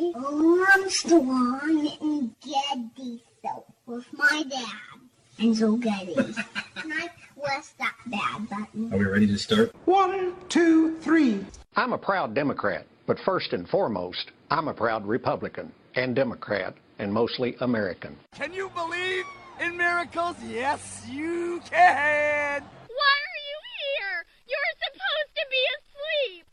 [0.00, 4.66] Louis Armstrong and Getty soap with my dad.
[5.38, 6.14] And so Getty.
[6.14, 8.92] and I pressed that bad button.
[8.92, 9.74] Are we ready to start?
[9.86, 11.44] One, two, three.
[11.76, 17.12] I'm a proud Democrat, but first and foremost, I'm a proud Republican and Democrat and
[17.12, 18.16] mostly American.
[18.34, 19.24] Can you believe
[19.60, 20.36] in miracles?
[20.46, 22.62] Yes, you can.
[22.62, 23.58] Why are you
[23.98, 24.24] here?
[24.48, 26.46] You're supposed to be asleep.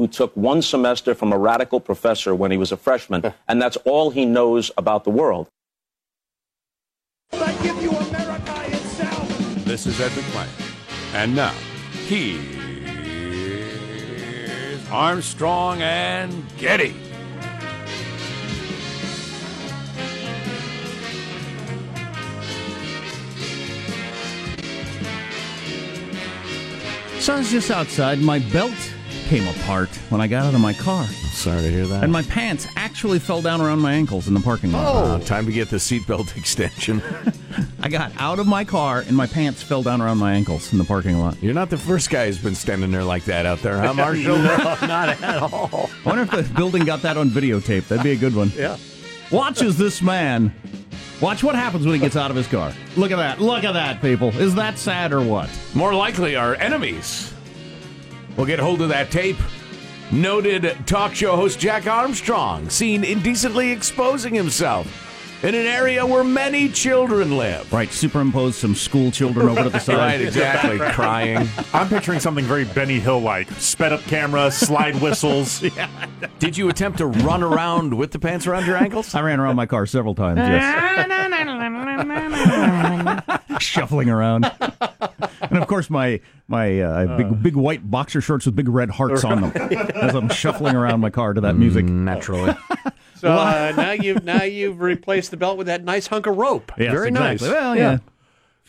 [0.00, 3.76] who took one semester from a radical professor when he was a freshman, and that's
[3.84, 5.46] all he knows about the world.
[7.34, 9.28] I give you America itself.
[9.66, 10.48] This is Ed McClain.
[11.12, 11.52] And now,
[12.06, 12.40] here's
[14.88, 16.94] Armstrong and Getty.
[27.18, 28.18] Sun's just outside.
[28.18, 28.72] My belt
[29.30, 31.04] came apart when I got out of my car.
[31.06, 32.02] Sorry to hear that.
[32.02, 35.20] And my pants actually fell down around my ankles in the parking lot.
[35.22, 37.00] Oh, time to get the seatbelt extension.
[37.78, 40.78] I got out of my car and my pants fell down around my ankles in
[40.78, 41.40] the parking lot.
[41.40, 44.36] You're not the first guy who's been standing there like that out there, huh, Marshall?
[44.38, 45.90] no, not at all.
[46.04, 47.86] I wonder if the building got that on videotape.
[47.86, 48.50] That'd be a good one.
[48.56, 48.78] Yeah.
[49.30, 50.52] Watches this man.
[51.20, 52.72] Watch what happens when he gets out of his car.
[52.96, 53.40] Look at that.
[53.40, 54.30] Look at that, people.
[54.30, 55.48] Is that sad or what?
[55.72, 57.32] More likely, our enemies
[58.36, 59.36] will get hold of that tape.
[60.12, 65.06] Noted talk show host Jack Armstrong seen indecently exposing himself
[65.44, 67.72] in an area where many children live.
[67.72, 69.96] Right, superimpose some school children over to the side.
[69.96, 71.48] right, exactly, crying.
[71.72, 73.50] I'm picturing something very Benny Hill like.
[73.52, 75.62] Sped up camera, slide whistles.
[75.76, 75.88] yeah.
[76.38, 79.14] Did you attempt to run around with the pants around your ankles?
[79.14, 81.06] I ran around my car several times, yes.
[83.60, 84.50] Shuffling around.
[85.42, 89.24] And of course, my my uh, big big white boxer shorts with big red hearts
[89.24, 89.52] on them
[89.94, 91.84] as I'm shuffling around my car to that music.
[91.84, 92.54] Naturally.
[93.16, 96.72] So uh, now you've now you've replaced the belt with that nice hunk of rope.
[96.78, 97.48] Yes, Very exactly.
[97.48, 97.54] nice.
[97.54, 97.98] Well, yeah.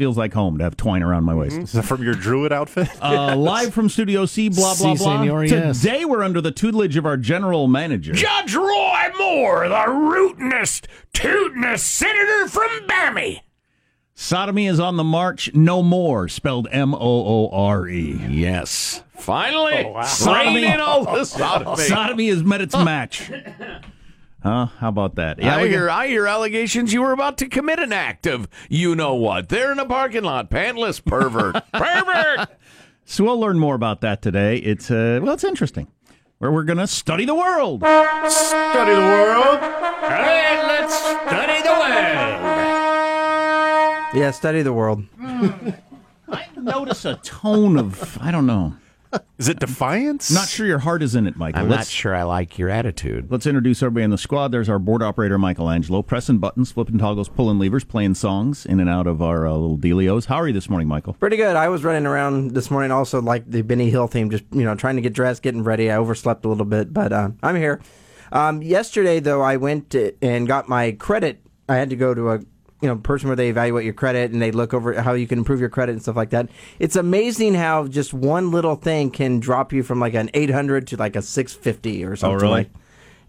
[0.01, 1.57] Feels like home to have twine around my waist.
[1.59, 2.89] Is that from your druid outfit?
[3.03, 5.22] Uh, live from Studio C, blah, blah, Si, blah.
[5.22, 5.79] senor, yes.
[5.79, 8.12] Today we're under the tutelage of our general manager.
[8.13, 13.41] Judge Roy Moore, the rootinest, tootinest senator from Bammy.
[14.16, 18.19] Sodomy is on the march no more, spelled M O O R E.
[18.28, 19.03] Yes.
[19.18, 20.33] Finally, Oh, wow.
[20.33, 21.83] rein in all the sodomy.
[21.83, 23.31] Sodomy has met its match.
[24.44, 24.66] Huh?
[24.66, 25.44] How about that?
[25.44, 29.13] I hear, I hear allegations you were about to commit an act of you know
[29.13, 29.50] what.
[29.50, 31.63] There in a parking lot, pantless pervert.
[31.74, 32.50] pervert!
[33.06, 34.57] So we'll learn more about that today.
[34.57, 35.88] It's uh, well, it's interesting.
[36.40, 37.81] Where we're gonna study the world.
[37.81, 39.59] Study the world.
[39.62, 42.41] And let's study the world.
[44.16, 45.03] Yeah, study the world.
[45.19, 48.75] I notice a tone of I don't know.
[49.38, 50.31] Is it defiance?
[50.31, 51.61] Not sure your heart is in it, Michael.
[51.61, 53.31] I'm Let's- not sure I like your attitude.
[53.31, 54.51] Let's introduce everybody in the squad.
[54.51, 58.89] There's our board operator, Michelangelo, pressing buttons, flipping toggles, pulling levers, playing songs in and
[58.89, 60.25] out of our uh, little dealios.
[60.25, 61.13] How are you this morning, Michael?
[61.13, 61.55] Pretty good.
[61.55, 64.75] I was running around this morning also like the Benny Hill theme, just you know,
[64.75, 65.89] trying to get dressed, getting ready.
[65.91, 67.81] I overslept a little bit, but uh, I'm here.
[68.31, 71.41] Um, yesterday though, I went to, and got my credit.
[71.67, 72.39] I had to go to a
[72.81, 75.38] you know person where they evaluate your credit and they look over how you can
[75.40, 76.50] improve your credit and stuff like that.
[76.80, 80.98] It's amazing how just one little thing can drop you from like an 800 to
[80.98, 82.38] like a 650 or oh, something.
[82.38, 82.51] Oh, really?
[82.51, 82.69] Like.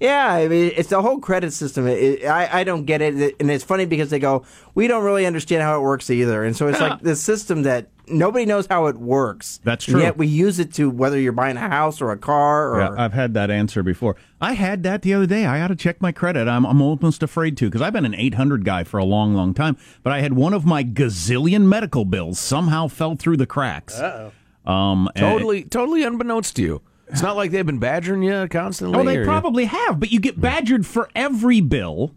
[0.02, 1.86] Yeah, I mean, it's the whole credit system.
[1.86, 3.36] It, it- I, I don't get it.
[3.40, 4.44] And it's funny because they go,
[4.74, 6.42] we don't really understand how it works either.
[6.44, 9.60] And so it's like this system that nobody knows how it works.
[9.62, 10.02] That's And true.
[10.02, 12.80] yet we use it to whether you're buying a house or a car or.
[12.80, 14.16] Yeah, I've had that answer before.
[14.40, 15.46] I had that the other day.
[15.46, 16.48] I got to check my credit.
[16.48, 19.54] I'm, I'm almost afraid to because I've been an 800 guy for a long, long
[19.54, 19.76] time.
[20.02, 23.98] But I had one of my gazillion medical bills somehow fell through the cracks.
[24.00, 24.32] Uh-oh.
[24.70, 26.82] Um, and- Totally, totally unbeknownst to you.
[27.12, 28.98] It's not like they've been badgering you constantly.
[28.98, 32.14] Oh, they or- probably have, but you get badgered for every bill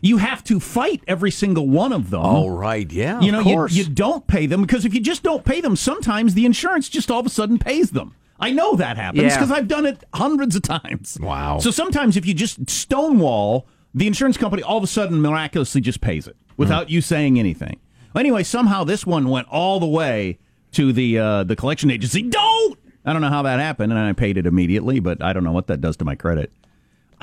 [0.00, 2.20] you have to fight every single one of them.
[2.24, 2.90] Oh, right.
[2.90, 3.20] Yeah.
[3.20, 3.72] you know, you, course.
[3.72, 7.10] you don't pay them because if you just don't pay them, sometimes the insurance just
[7.10, 8.14] all of a sudden pays them.
[8.38, 9.34] I know that happens Yeah.
[9.36, 11.18] because I've done it hundreds of times.
[11.20, 11.58] Wow.
[11.58, 16.00] So sometimes if you just stonewall, the insurance company all of a sudden miraculously just
[16.00, 17.80] pays it without you saying anything.
[18.14, 20.38] Anyway, somehow this one went all the way
[20.72, 22.22] to the uh, the collection agency.
[22.22, 22.78] Don't.
[23.06, 25.52] I don't know how that happened, and I paid it immediately, but I don't know
[25.52, 26.52] what that does to my credit.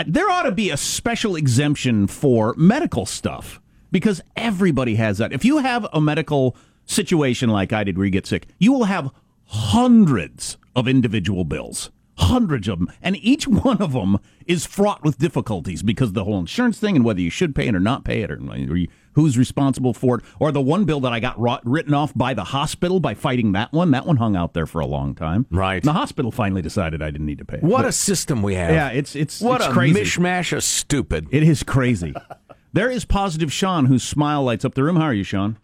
[0.07, 3.59] There ought to be a special exemption for medical stuff
[3.91, 5.33] because everybody has that.
[5.33, 8.85] If you have a medical situation like I did where you get sick, you will
[8.85, 9.12] have
[9.45, 11.91] hundreds of individual bills.
[12.18, 12.92] Hundreds of them.
[13.01, 16.95] And each one of them is fraught with difficulties because of the whole insurance thing
[16.95, 19.94] and whether you should pay it or not pay it or, or you, who's responsible
[19.94, 20.25] for it.
[20.39, 23.54] Or the one bill that I got wrought, written off by the hospital by fighting
[23.54, 23.92] that one.
[23.92, 25.48] That one hung out there for a long time.
[25.50, 25.75] Right.
[25.77, 27.63] And the hospital finally decided I didn't need to pay it.
[27.63, 28.71] What But- a system we have.
[28.71, 30.01] yeah, it's it's what it's a crazy.
[30.01, 31.27] mishmash of stupid.
[31.31, 32.13] It is crazy.
[32.74, 34.98] there is positive Sean whose smile lights up the room.
[34.98, 35.57] How are you, Sean?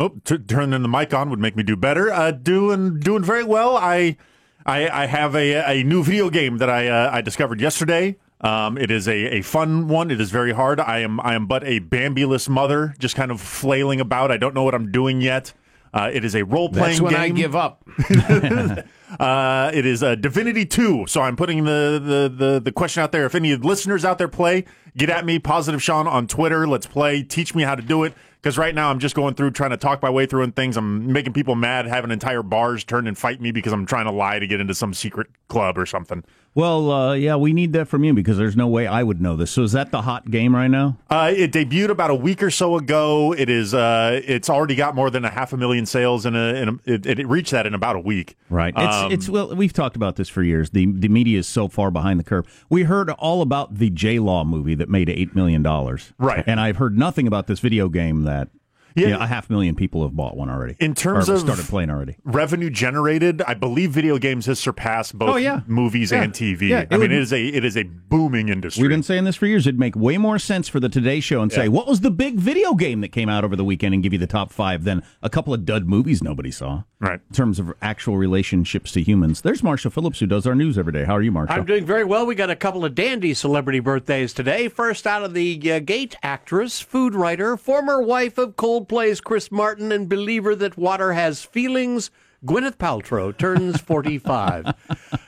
[0.00, 2.12] Oh, t- turning the mic on would make me do better.
[2.12, 3.76] Uh, doing doing very well.
[3.76, 4.16] I
[4.66, 8.16] I, I have a, a new video game that I uh, I discovered yesterday.
[8.40, 10.10] Um, it is a, a fun one.
[10.10, 10.78] It is very hard.
[10.78, 14.30] I am I am but a Bambiless mother, just kind of flailing about.
[14.30, 15.52] I don't know what I'm doing yet.
[15.92, 17.20] Uh, it is a role playing That's when game.
[17.20, 17.88] I give up.
[19.18, 21.06] Uh, it is uh, Divinity 2.
[21.08, 23.24] So I'm putting the, the, the, the question out there.
[23.24, 24.66] If any of the listeners out there play,
[24.96, 26.68] get at me, Positive Sean on Twitter.
[26.68, 27.22] Let's play.
[27.22, 28.12] Teach me how to do it.
[28.40, 30.76] Because right now I'm just going through trying to talk my way through and things.
[30.76, 34.12] I'm making people mad, having entire bars turn and fight me because I'm trying to
[34.12, 36.22] lie to get into some secret club or something.
[36.58, 39.36] Well, uh, yeah, we need that from you because there's no way I would know
[39.36, 39.52] this.
[39.52, 40.96] So is that the hot game right now?
[41.08, 43.32] Uh, it debuted about a week or so ago.
[43.32, 43.74] It is.
[43.74, 46.54] Uh, it's already got more than a half a million sales in a.
[46.54, 48.36] In a it, it reached that in about a week.
[48.50, 48.74] Right.
[48.76, 50.70] It's Um, it's well, we've talked about this for years.
[50.70, 52.66] The the media is so far behind the curve.
[52.68, 56.12] We heard all about the J Law movie that made eight million dollars.
[56.18, 56.42] Right.
[56.44, 58.48] And I've heard nothing about this video game that
[58.94, 59.06] Yeah.
[59.08, 60.76] you know, a half million people have bought one already.
[60.80, 62.16] In terms or of started playing already.
[62.24, 65.60] revenue generated, I believe video games has surpassed both Oh, yeah.
[65.66, 66.22] movies Yeah.
[66.22, 66.68] and TV.
[66.68, 68.82] Yeah, I it mean, would- it is a it is a booming industry.
[68.82, 69.66] We've been saying this for years.
[69.66, 72.36] It'd make way more sense for the Today Show and say, what was the big
[72.36, 75.02] video game that came out over the weekend and give you the top five than
[75.22, 76.82] a couple of dud movies nobody saw.
[77.00, 77.20] Right.
[77.28, 79.42] In terms of actual relationships to humans.
[79.42, 81.04] There's Marsha Phillips who does our news every day.
[81.04, 81.50] How are you, Marsha?
[81.50, 82.26] I'm doing very well.
[82.26, 84.68] We got a couple of dandy celebrity birthdays today.
[84.68, 88.56] First out of the uh, Gate actress, food writer, former wife of
[88.88, 92.10] Coldplay's Chris Martin, and believer that water has feelings.
[92.44, 94.66] Gwyneth Paltrow turns 45.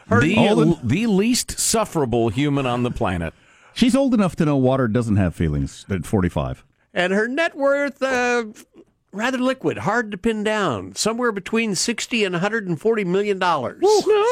[0.08, 3.34] Her- The, the least sufferable human on the planet.
[3.74, 6.64] She's old enough to know water doesn't have feelings at 45.
[6.92, 8.44] and her net worth, uh,
[9.12, 13.80] rather liquid, hard to pin down, somewhere between 60 and 140 million dollars.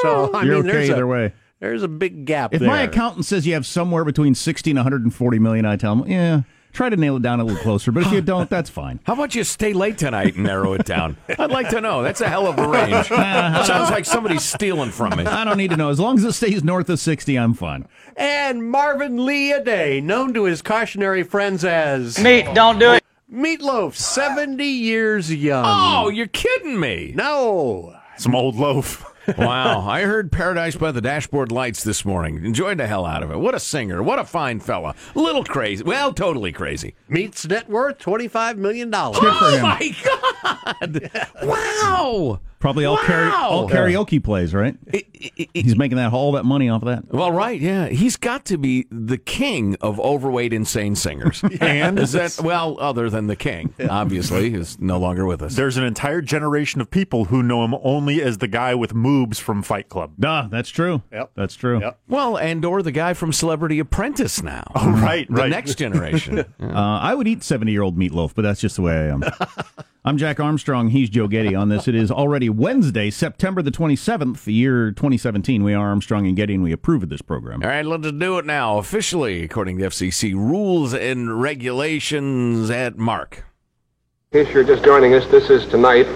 [0.02, 1.32] So I You're mean, okay there's either a, way.
[1.60, 2.68] There's a big gap If there.
[2.68, 6.42] my accountant says you have somewhere between 60 and 140 million, I tell him, yeah,
[6.78, 7.90] try to nail it down a little closer.
[7.90, 9.00] But if you don't, that's fine.
[9.02, 11.16] How about you stay late tonight and narrow it down?
[11.36, 12.04] I'd like to know.
[12.04, 13.10] That's a hell of a range.
[13.10, 13.64] Uh-huh.
[13.64, 15.24] Sounds like somebody's stealing from me.
[15.24, 15.90] I don't need to know.
[15.90, 17.88] As long as it stays north of 60, I'm fine.
[18.16, 23.02] And Marvin Lee Aday, known to his cautionary friends as Meat, don't do it.
[23.32, 25.64] Meatloaf, 70 years young.
[25.66, 27.12] Oh, you're kidding me.
[27.16, 27.96] No.
[28.16, 29.04] Some old loaf.
[29.36, 32.44] Wow, I heard Paradise by the Dashboard Lights this morning.
[32.44, 33.38] Enjoyed the hell out of it.
[33.38, 34.02] What a singer.
[34.02, 34.94] What a fine fella.
[35.14, 35.84] A little crazy.
[35.84, 36.94] Well, totally crazy.
[37.08, 38.90] Meets net worth $25 million.
[38.90, 41.28] Good for oh, my God.
[41.42, 42.40] Wow.
[42.58, 43.72] Probably all, kara- all Wow.
[43.72, 44.76] karaoke plays, right?
[45.54, 47.12] He's making that all that money off of that.
[47.14, 47.86] Well, right, yeah.
[47.88, 51.42] He's got to be the king of overweight, insane singers.
[51.60, 51.98] And?
[51.98, 55.54] is that well, other than the king, obviously, is no longer with us.
[55.54, 59.38] There's an entire generation of people who know him only as the guy with moobs
[59.38, 60.12] from Fight Club.
[60.18, 61.02] Nah, that's true.
[61.12, 61.30] Yep.
[61.36, 61.80] That's true.
[61.80, 61.98] Yep.
[62.08, 64.64] Well, and or the guy from Celebrity Apprentice now.
[64.74, 65.50] Oh, right, the right.
[65.50, 66.44] next generation.
[66.60, 69.22] Uh, I would eat 70 year old meatloaf, but that's just the way I am.
[70.08, 70.88] I'm Jack Armstrong.
[70.88, 71.86] He's Joe Getty on this.
[71.86, 75.62] It is already Wednesday, September the 27th, the year 2017.
[75.62, 77.62] We are Armstrong and Getty, and we approve of this program.
[77.62, 78.78] All right, let's do it now.
[78.78, 83.44] Officially, according to FCC rules and regulations, at Mark.
[84.32, 86.06] In case you're just joining us, this is tonight.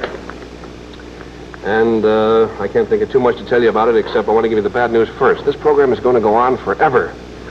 [1.62, 4.30] And uh, I can't think of too much to tell you about it, except I
[4.30, 5.44] want to give you the bad news first.
[5.44, 7.08] This program is going to go on forever.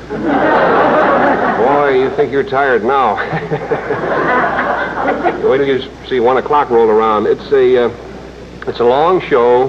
[1.68, 3.18] Boy, you think you're tired now.
[5.48, 7.28] Wait till you see one o'clock roll around.
[7.28, 7.92] It's a, uh,
[8.68, 9.68] it's a long show.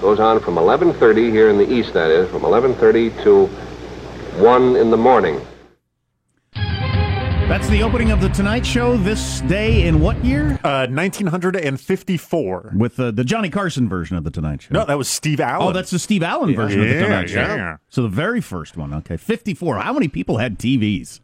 [0.00, 1.92] Goes on from 11:30 here in the east.
[1.94, 3.46] That is from 11:30 to
[4.40, 5.40] one in the morning.
[7.48, 10.60] That's the opening of the Tonight Show this day in what year?
[10.62, 12.74] Uh, 1954.
[12.76, 14.68] With uh, the Johnny Carson version of the Tonight Show.
[14.74, 15.66] No, that was Steve Allen.
[15.68, 17.40] Oh, that's the Steve Allen version of the Tonight Show.
[17.40, 17.76] yeah.
[17.88, 18.92] So the very first one.
[18.92, 19.78] Okay, 54.
[19.78, 21.20] How many people had TVs?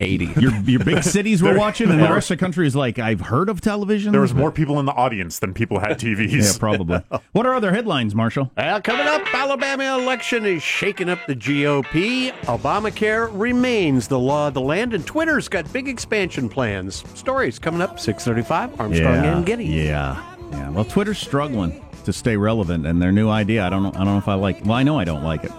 [0.00, 0.26] 80.
[0.40, 2.98] Your, your big cities were There- watching, and the rest of the country is like,
[2.98, 4.12] I've heard of television.
[4.12, 6.30] There was but- more people in the audience than people had TVs.
[6.32, 7.00] Yeah, probably.
[7.32, 8.50] what are other headlines, Marshall?
[8.56, 12.32] Well, coming up, Alabama election is shaking up the GOP.
[12.42, 17.04] Obamacare remains the law of the land, and Twitter's got big expansion plans.
[17.18, 19.64] Stories coming up 635 Armstrong yeah, and Getty.
[19.66, 20.70] Yeah, yeah.
[20.70, 23.90] Well, Twitter's struggling to stay relevant, and their new idea, I don't know.
[23.90, 24.64] I don't know if I like.
[24.64, 25.50] Well, I know I don't like it.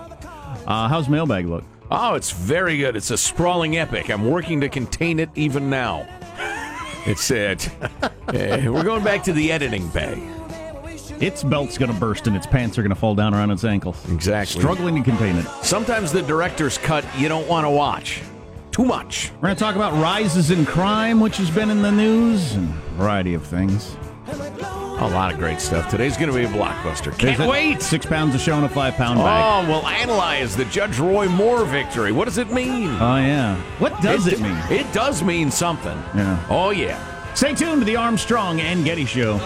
[0.65, 1.63] Uh, how's mailbag look?
[1.91, 2.95] Oh, it's very good.
[2.95, 4.09] It's a sprawling epic.
[4.09, 6.07] I'm working to contain it even now.
[7.07, 7.69] It's it.
[8.03, 10.21] uh, we're going back to the editing bay.
[11.19, 13.63] Its belt's going to burst and its pants are going to fall down around its
[13.63, 13.97] ankles.
[14.11, 14.61] Exactly.
[14.61, 15.45] Struggling to contain it.
[15.63, 18.21] Sometimes the director's cut you don't want to watch.
[18.71, 19.31] Too much.
[19.35, 22.69] We're going to talk about rises in crime, which has been in the news, and
[22.69, 23.97] a variety of things.
[25.01, 25.89] A lot of great stuff.
[25.89, 27.17] Today's going to be a blockbuster.
[27.17, 27.81] Can't wait.
[27.81, 29.65] Six pounds of show and a five pound bag.
[29.65, 32.11] Oh, we'll analyze the Judge Roy Moore victory.
[32.11, 32.89] What does it mean?
[32.99, 33.55] Oh, yeah.
[33.79, 34.57] What does it, mean?
[34.69, 35.97] It does mean something.
[36.13, 36.45] Yeah.
[36.49, 37.33] Oh, yeah.
[37.33, 39.37] Stay tuned to the Armstrong and Getty Show.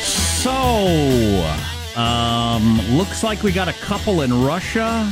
[0.00, 0.50] So,
[2.00, 5.06] um, looks like we got a couple in Russia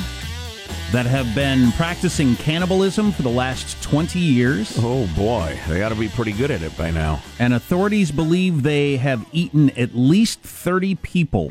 [0.92, 4.74] that have been practicing cannibalism for the last 20 years.
[4.78, 5.58] Oh, boy.
[5.68, 7.22] They got to be pretty good at it by now.
[7.38, 11.50] And authorities believe they have eaten at least 30 people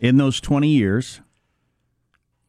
[0.00, 1.20] in those 20 years,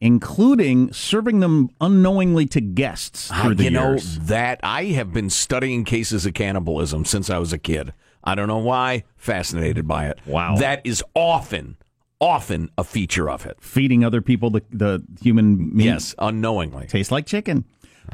[0.00, 4.18] including serving them unknowingly to guests Ah, through the you know years.
[4.20, 7.92] that I have been studying cases of cannibalism since I was a kid.
[8.22, 9.04] I don't know why.
[9.16, 10.18] Fascinated by it.
[10.26, 10.56] Wow.
[10.56, 11.76] That is often,
[12.20, 13.58] often a feature of it.
[13.60, 15.86] Feeding other people the, the human meat.
[15.86, 16.86] Yes, unknowingly.
[16.86, 17.64] Tastes like chicken.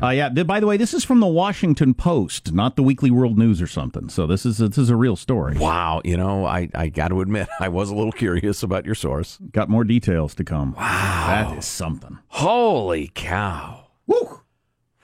[0.03, 0.29] Uh, yeah.
[0.29, 3.67] By the way, this is from the Washington Post, not the Weekly World News or
[3.67, 4.09] something.
[4.09, 5.57] So this is this is a real story.
[5.57, 6.03] Wow.
[6.05, 9.39] You know, I, I got to admit, I was a little curious about your source.
[9.53, 10.73] Got more details to come.
[10.75, 12.19] Wow, that is something.
[12.29, 13.87] Holy cow.
[14.07, 14.41] Woo!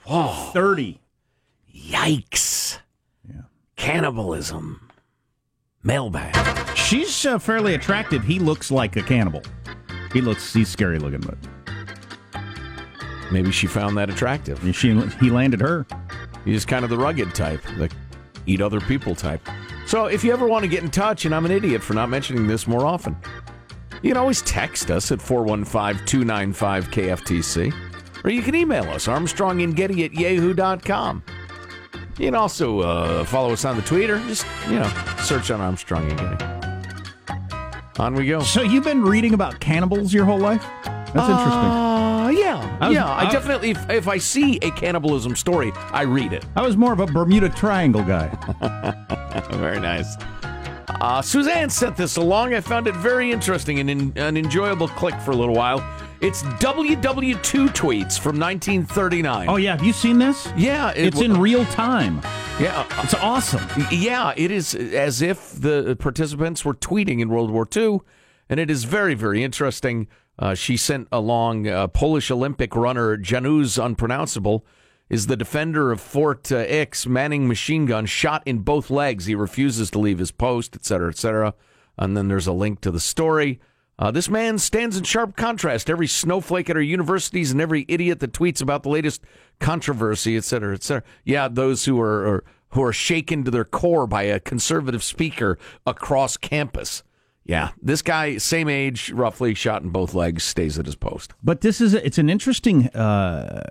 [0.05, 0.51] Whoa.
[0.51, 0.99] Thirty.
[1.73, 2.79] Yikes.
[3.27, 3.43] Yeah.
[3.75, 4.89] Cannibalism.
[5.83, 6.70] Mailbag.
[6.91, 8.21] She's uh, fairly attractive.
[8.21, 9.41] He looks like a cannibal.
[10.11, 11.37] He looks he's scary looking, but
[13.31, 14.59] Maybe she found that attractive.
[14.75, 15.85] she he landed her.
[16.43, 17.89] He's kind of the rugged type, the
[18.45, 19.39] eat other people type.
[19.85, 22.09] So if you ever want to get in touch, and I'm an idiot for not
[22.09, 23.15] mentioning this more often,
[24.01, 27.73] you can always text us at 415 295 KFTC,
[28.25, 31.23] or you can email us, Armstrong and Getty at yahoo.com.
[32.17, 34.19] You can also uh, follow us on the Twitter.
[34.27, 36.60] Just, you know, search on Armstrong and Getty.
[37.99, 38.41] On we go.
[38.41, 40.63] So you've been reading about cannibals your whole life?
[40.85, 41.71] That's interesting.
[41.71, 42.77] Uh, yeah.
[42.79, 46.31] I was- yeah, I, I- definitely, if, if I see a cannibalism story, I read
[46.33, 46.45] it.
[46.55, 48.29] I was more of a Bermuda Triangle guy.
[49.51, 50.15] Very nice.
[50.87, 52.53] Uh, Suzanne sent this along.
[52.53, 55.79] I found it very interesting and in, an enjoyable click for a little while.
[56.21, 59.49] It's WW2 tweets from 1939.
[59.49, 60.51] Oh yeah, have you seen this?
[60.55, 62.21] Yeah, it it's in real time.
[62.61, 63.67] Yeah, It's awesome.
[63.89, 68.01] yeah, it is as if the participants were tweeting in World War II,
[68.49, 70.07] and it is very, very interesting.
[70.37, 74.63] Uh, she sent along uh, Polish Olympic runner Janusz Unpronounceable
[75.09, 79.25] is the defender of Fort uh, X Manning machine gun shot in both legs.
[79.25, 81.55] He refuses to leave his post, et cetera, et cetera.
[81.97, 83.59] And then there's a link to the story.
[84.01, 87.85] Uh, this man stands in sharp contrast to every snowflake at our universities and every
[87.87, 89.21] idiot that tweets about the latest
[89.59, 91.03] controversy, et cetera, et cetera.
[91.23, 95.59] Yeah, those who are, are who are shaken to their core by a conservative speaker
[95.85, 97.03] across campus.
[97.43, 101.33] Yeah, this guy, same age, roughly, shot in both legs, stays at his post.
[101.43, 103.61] But this is it's an interesting uh,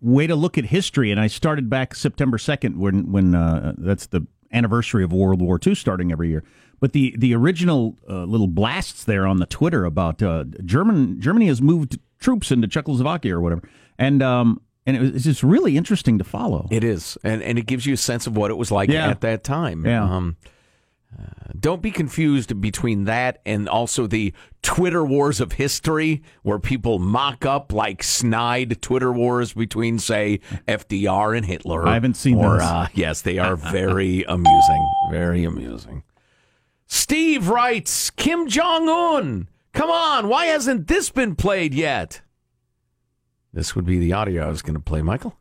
[0.00, 1.10] way to look at history.
[1.10, 5.60] And I started back September second when when uh, that's the anniversary of World War
[5.64, 6.44] II starting every year.
[6.84, 11.46] But the the original uh, little blasts there on the Twitter about uh, German Germany
[11.46, 13.62] has moved troops into Czechoslovakia or whatever,
[13.98, 16.68] and um, and it was, it's just really interesting to follow.
[16.70, 19.08] It is, and and it gives you a sense of what it was like Yeah.
[19.08, 19.86] at that time.
[19.86, 20.04] Yeah.
[20.04, 20.36] Um,
[21.18, 21.24] uh,
[21.58, 27.46] don't be confused between that and also the Twitter wars of history, where people mock
[27.46, 31.88] up like snide Twitter wars between, say, FDR and Hitler.
[31.88, 32.60] I haven't seen or, those.
[32.60, 34.86] Uh, yes, they are very amusing.
[35.10, 36.02] Very amusing.
[36.86, 39.48] Steve writes, Kim Jong Un.
[39.72, 42.20] Come on, why hasn't this been played yet?
[43.52, 45.36] This would be the audio I was going to play, Michael.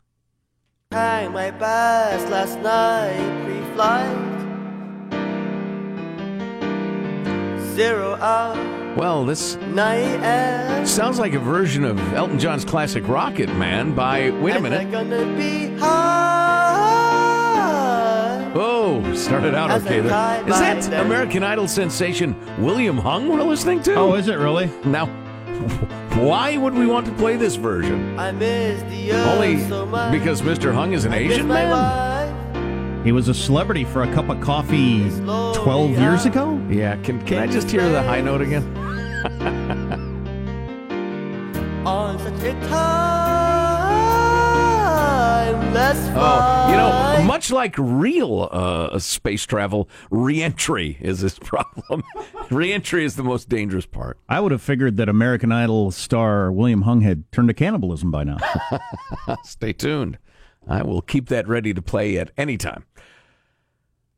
[0.92, 4.30] Trying my best last night pre-flight.
[7.76, 9.76] Zero hour, Well, this 9
[10.24, 10.86] a.m.
[10.86, 14.88] sounds like a version of Elton John's classic Rocket Man by, wait a minute.
[18.56, 20.12] Oh, started out okay I there.
[20.12, 21.06] tie Is that.
[21.06, 23.96] American Idol sensation William Hung we're listening to?
[23.96, 24.70] Oh, is it really?
[24.86, 25.08] Now,
[26.22, 28.18] Why would we want to play this version?
[28.20, 30.12] I miss the earth Only so much.
[30.12, 30.72] because Mr.
[30.74, 33.04] Hung is an I Asian my man?
[33.04, 36.62] He was a celebrity for a cup of coffee 12 years ago?
[36.70, 38.64] Yeah, can, can I just hear the high note again?
[41.86, 43.23] On such a timeless
[45.76, 52.04] Oh, you know, much like real uh, space travel, reentry is this problem.
[52.52, 54.20] reentry is the most dangerous part.
[54.30, 58.24] I would have figured that American Idol star William Hung had turned to cannibalism by
[58.24, 58.38] now.
[59.44, 60.20] Stay tuned.
[60.68, 62.86] I will keep that ready to play at any time.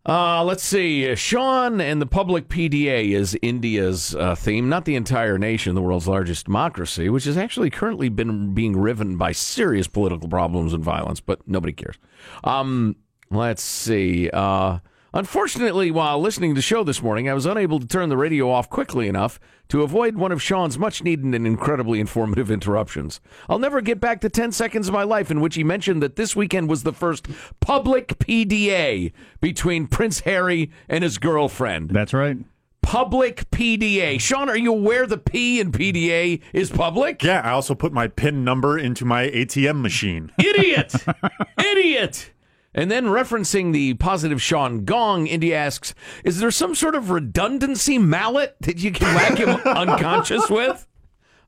[0.08, 1.16] Uh, let's see.
[1.16, 6.08] Sean and the public PDA is India's uh, theme, not the entire nation, the world's
[6.08, 11.20] largest democracy, which has actually currently been being riven by serious political problems and violence,
[11.20, 11.98] but nobody cares.
[12.44, 12.96] Um,
[13.32, 14.30] let's see.
[14.30, 14.80] Uh,
[15.16, 18.52] unfortunately, while listening to the show this morning, I was unable to turn the radio
[18.52, 23.20] off quickly enough to avoid one of Sean's much needed and incredibly informative interruptions.
[23.50, 26.18] I'll never get back to 10 seconds of my life in which he mentioned that
[26.18, 27.28] this weekend was the first
[27.60, 31.90] public PDA between Prince Harry and his girlfriend.
[31.90, 32.38] That's right.
[32.82, 34.20] Public PDA.
[34.20, 37.24] Sean, are you aware the P in PDA is public?
[37.24, 40.32] Yeah, I also put my PIN number into my ATM machine.
[40.38, 40.94] Idiot!
[41.60, 42.30] Idiot!
[42.76, 47.98] And then referencing the positive Sean Gong, Indy asks, is there some sort of redundancy
[47.98, 50.86] mallet that you can whack him unconscious with?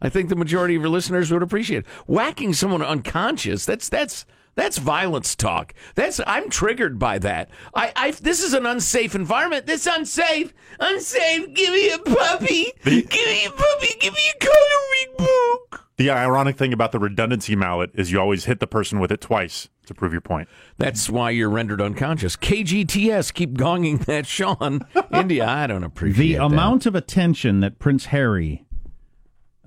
[0.02, 1.88] I think the majority of your listeners would appreciate it.
[2.08, 5.74] Whacking someone unconscious, that's that's that's violence talk.
[5.96, 7.50] That's I'm triggered by that.
[7.74, 9.66] I, I this is an unsafe environment.
[9.66, 11.54] This unsafe, unsafe.
[11.54, 12.72] Give me a puppy.
[12.84, 13.96] give me a puppy.
[14.00, 15.87] Give me a coloring book.
[15.98, 19.20] The ironic thing about the redundancy mallet is you always hit the person with it
[19.20, 20.48] twice to prove your point.
[20.78, 22.36] That's why you're rendered unconscious.
[22.36, 24.82] KGTS, keep gonging that, Sean.
[25.12, 26.44] India, I don't appreciate The that.
[26.46, 28.64] amount of attention that Prince Harry,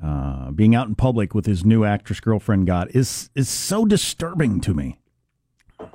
[0.00, 4.60] uh, being out in public with his new actress girlfriend, got is is so disturbing
[4.60, 5.00] to me.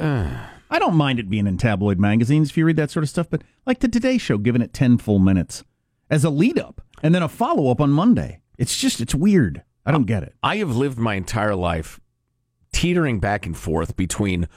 [0.00, 3.28] I don't mind it being in tabloid magazines if you read that sort of stuff,
[3.30, 5.62] but like the Today Show, giving it ten full minutes
[6.08, 8.40] as a lead up and then a follow up on Monday.
[8.58, 9.62] It's just it's weird.
[9.86, 10.34] I don't get it.
[10.42, 12.00] I have lived my entire life
[12.72, 14.48] teetering back and forth between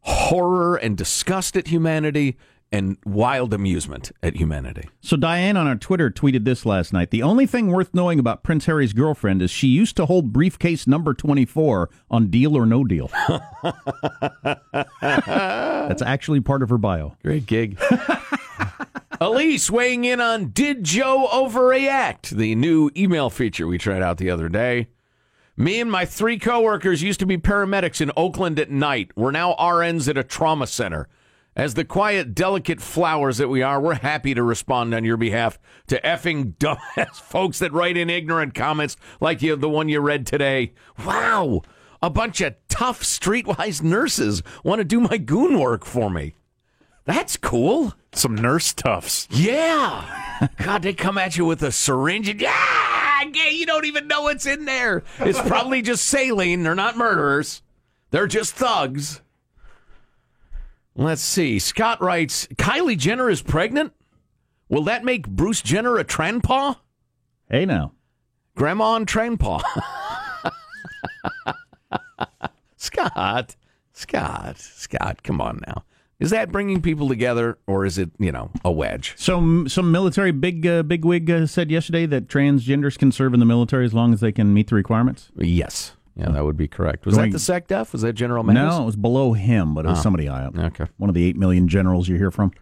[0.00, 2.36] horror and disgust at humanity
[2.70, 4.88] and wild amusement at humanity.
[5.00, 7.10] So Diane on our Twitter tweeted this last night.
[7.10, 10.86] The only thing worth knowing about Prince Harry's girlfriend is she used to hold briefcase
[10.86, 13.10] number 24 on Deal or No Deal.
[15.00, 17.16] That's actually part of her bio.
[17.22, 17.78] Great gig.
[19.24, 22.28] Elise weighing in on Did Joe Overreact?
[22.28, 24.88] The new email feature we tried out the other day.
[25.56, 29.12] Me and my three coworkers used to be paramedics in Oakland at night.
[29.16, 31.08] We're now RNs at a trauma center.
[31.56, 35.58] As the quiet, delicate flowers that we are, we're happy to respond on your behalf
[35.86, 40.26] to effing dumbass folks that write in ignorant comments like you, the one you read
[40.26, 40.74] today.
[41.02, 41.62] Wow,
[42.02, 46.34] a bunch of tough, streetwise nurses want to do my goon work for me.
[47.06, 47.94] That's cool.
[48.14, 49.26] Some nurse toughs.
[49.30, 50.48] Yeah.
[50.58, 54.22] God, they come at you with a syringe and yeah, yeah, you don't even know
[54.22, 55.02] what's in there.
[55.20, 56.62] It's probably just saline.
[56.62, 57.62] They're not murderers.
[58.10, 59.20] They're just thugs.
[60.96, 61.58] Let's see.
[61.58, 63.92] Scott writes, Kylie Jenner is pregnant?
[64.68, 66.76] Will that make Bruce Jenner a tranpaw?
[67.50, 67.92] Hey now.
[68.54, 69.62] Grandma and tranpaw.
[72.76, 73.56] Scott,
[73.92, 75.84] Scott, Scott, come on now.
[76.20, 79.14] Is that bringing people together, or is it, you know, a wedge?
[79.16, 83.46] So some military big uh, bigwig uh, said yesterday that transgenders can serve in the
[83.46, 85.30] military as long as they can meet the requirements.
[85.36, 85.96] Yes.
[86.16, 87.04] Yeah, that would be correct.
[87.06, 87.92] Was Going- that the SecDef?
[87.92, 88.54] Was that General Mattis?
[88.54, 90.02] No, it was below him, but it was Oh.
[90.02, 90.56] somebody high up.
[90.56, 90.86] Okay.
[90.96, 92.52] One of the eight million generals you hear from.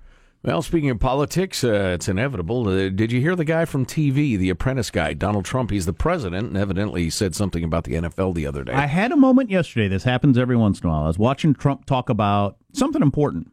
[0.44, 2.68] Well, speaking of politics, uh, it's inevitable.
[2.68, 5.70] Uh, did you hear the guy from TV, the apprentice guy, Donald Trump?
[5.70, 8.72] He's the president, and evidently he said something about the NFL the other day.
[8.72, 9.86] I had a moment yesterday.
[9.86, 11.04] This happens every once in a while.
[11.04, 13.52] I was watching Trump talk about something important,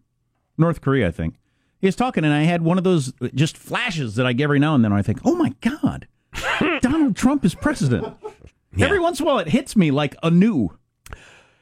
[0.58, 1.36] North Korea, I think.
[1.80, 4.60] He was talking, and I had one of those just flashes that I get every
[4.60, 4.92] now and then.
[4.92, 6.08] Where I think, "Oh my God,
[6.82, 8.16] Donald Trump is president."
[8.80, 10.78] Every once in a while, it hits me like anew.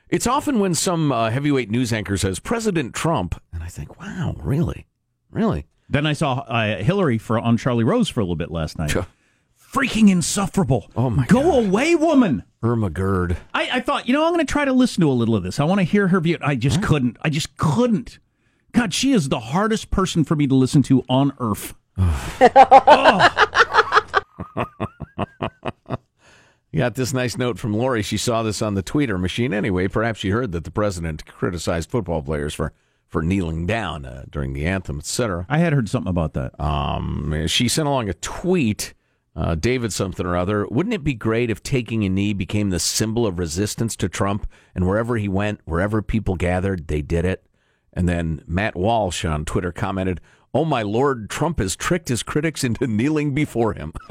[0.09, 4.35] It's often when some uh, heavyweight news anchor says President Trump, and I think, wow,
[4.39, 4.86] really,
[5.31, 5.65] really.
[5.89, 8.93] Then I saw uh, Hillary for on Charlie Rose for a little bit last night.
[9.57, 10.89] Freaking insufferable.
[10.95, 12.43] Oh my Go away, woman.
[12.63, 13.37] Irma Gerd.
[13.53, 15.43] I, I thought, you know, I'm going to try to listen to a little of
[15.43, 15.59] this.
[15.59, 16.37] I want to hear her view.
[16.41, 17.17] I just couldn't.
[17.21, 18.19] I just couldn't.
[18.71, 21.73] God, she is the hardest person for me to listen to on earth.
[26.77, 28.03] You got this nice note from Lori.
[28.03, 29.87] She saw this on the tweeter machine anyway.
[29.87, 32.71] Perhaps she heard that the president criticized football players for,
[33.09, 35.45] for kneeling down uh, during the anthem, etc.
[35.49, 36.59] I had heard something about that.
[36.59, 38.93] Um, she sent along a tweet
[39.35, 40.65] Uh, David something or other.
[40.65, 44.47] Wouldn't it be great if taking a knee became the symbol of resistance to Trump
[44.73, 47.43] and wherever he went, wherever people gathered, they did it?
[47.93, 50.21] And then Matt Walsh on Twitter commented,
[50.55, 53.93] Oh my lord, Trump has tricked his critics into kneeling before him.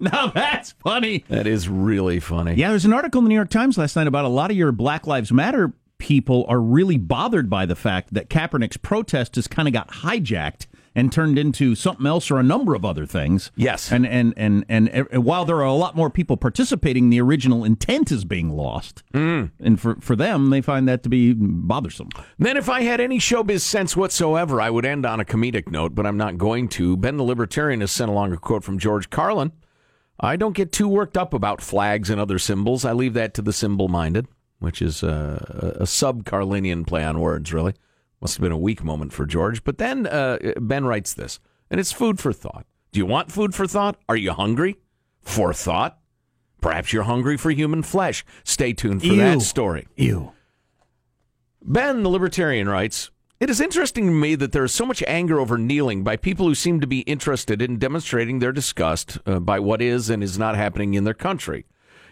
[0.00, 1.24] now that's funny.
[1.28, 2.54] that is really funny.
[2.54, 4.56] Yeah, there's an article in the New York Times last night about a lot of
[4.56, 9.46] your Black Lives Matter people are really bothered by the fact that Kaepernick's protest has
[9.46, 13.52] kind of got hijacked and turned into something else or a number of other things.
[13.54, 13.92] Yes.
[13.92, 17.64] And and and and, and while there are a lot more people participating, the original
[17.64, 19.02] intent is being lost.
[19.12, 19.50] Mm.
[19.60, 22.08] And for for them, they find that to be bothersome.
[22.38, 25.94] Then, if I had any showbiz sense whatsoever, I would end on a comedic note,
[25.94, 26.96] but I'm not going to.
[26.96, 29.52] Ben the Libertarian has sent along a quote from George Carlin.
[30.18, 32.86] I don't get too worked up about flags and other symbols.
[32.86, 34.26] I leave that to the symbol minded,
[34.58, 37.74] which is a, a sub Carlinian play on words, really.
[38.20, 39.62] Must have been a weak moment for George.
[39.62, 41.38] But then uh, Ben writes this,
[41.70, 42.66] and it's food for thought.
[42.92, 43.98] Do you want food for thought?
[44.08, 44.76] Are you hungry
[45.20, 45.98] for thought?
[46.60, 48.24] Perhaps you're hungry for human flesh.
[48.42, 49.16] Stay tuned for Ew.
[49.16, 49.86] that story.
[49.96, 50.32] Ew.
[51.62, 55.38] Ben, the libertarian, writes It is interesting to me that there is so much anger
[55.38, 59.60] over kneeling by people who seem to be interested in demonstrating their disgust uh, by
[59.60, 61.66] what is and is not happening in their country.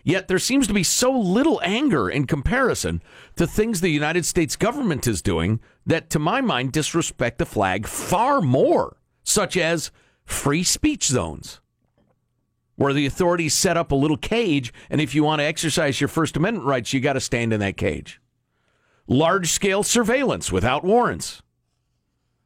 [0.07, 3.03] Yet there seems to be so little anger in comparison
[3.37, 7.87] to things the United States government is doing that, to my mind, disrespect the flag
[7.87, 9.91] far more, such as
[10.27, 11.63] free speech zones,
[12.77, 16.09] where the authorities set up a little cage, and if you want to exercise your
[16.09, 18.21] First Amendment rights, you got to stand in that cage.
[19.07, 21.41] Large scale surveillance without warrants.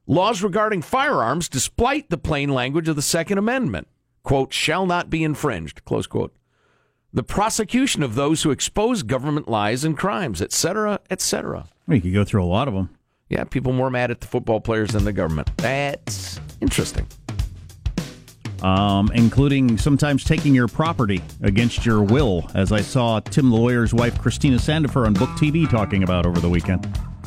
[0.06, 3.88] Laws regarding firearms, despite the plain language of the Second Amendment,
[4.22, 6.37] quote, shall not be infringed, close quote
[7.18, 11.66] the prosecution of those who expose government lies and crimes, etc., etc.
[11.88, 12.90] Well, you could go through a lot of them.
[13.28, 15.50] Yeah, people more mad at the football players than the government.
[15.56, 17.08] That's interesting.
[18.62, 23.92] Um, including sometimes taking your property against your will, as I saw Tim the lawyer's
[23.92, 26.86] wife Christina Sandefur on Book TV talking about over the weekend.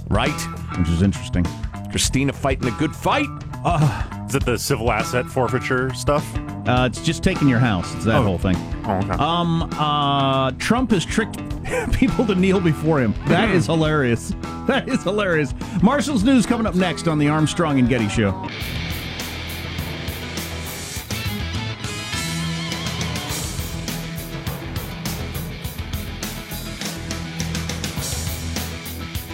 [0.09, 0.29] Right,
[0.77, 1.45] which is interesting.
[1.89, 3.27] Christina fighting a good fight.
[3.63, 6.25] Uh, is it the civil asset forfeiture stuff?
[6.67, 7.93] Uh, it's just taking your house.
[7.95, 8.23] It's that Oh.
[8.23, 8.55] whole thing.
[8.85, 9.11] Oh, okay.
[9.13, 11.39] Um, uh, Trump has tricked
[11.93, 13.13] people to kneel before him.
[13.27, 14.33] That is hilarious.
[14.67, 15.55] That is hilarious.
[15.81, 18.47] Marshall's news coming up next on the Armstrong and Getty Show.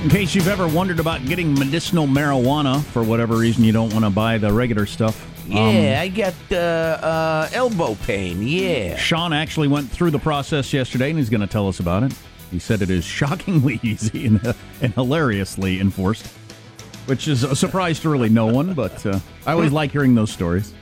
[0.07, 4.05] In case you've ever wondered about getting medicinal marijuana for whatever reason you don't want
[4.05, 5.29] to buy the regular stuff.
[5.45, 8.41] Yeah, I got uh, uh, elbow pain.
[8.41, 8.95] Yeah.
[8.95, 12.13] Sean actually went through the process yesterday, and he's going to tell us about it.
[12.51, 16.25] He said it is shockingly easy and, and hilariously enforced,
[17.07, 18.75] which is a surprise to really no one.
[18.75, 20.73] But uh, I always like hearing those stories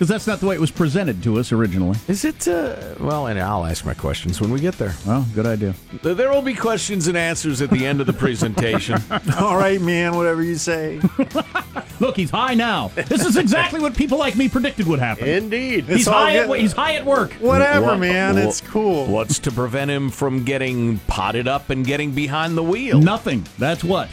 [0.00, 1.94] because that's not the way it was presented to us originally.
[2.08, 2.48] Is it?
[2.48, 4.94] Uh, well, and I'll ask my questions when we get there.
[5.06, 5.74] Well, good idea.
[6.02, 8.96] There will be questions and answers at the end of the presentation.
[9.38, 11.02] All right, man, whatever you say.
[12.00, 12.88] Look, he's high now.
[12.94, 15.28] This is exactly what people like me predicted would happen.
[15.28, 15.84] Indeed.
[15.84, 17.34] He's It's all high, at, he's high at work.
[17.34, 18.36] Whatever, What- man.
[18.36, 19.04] what- It's cool.
[19.06, 22.98] What's to prevent him from getting potted up and getting behind the wheel?
[23.02, 23.44] Nothing.
[23.58, 24.08] That's what.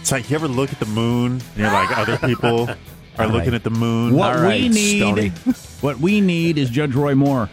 [0.00, 2.70] It's like you ever look at the moon and you're like, other people
[3.18, 3.54] are All looking right.
[3.54, 4.14] at the moon.
[4.14, 5.32] What All we right, need,
[5.80, 7.48] what we need is Judge Roy Moore.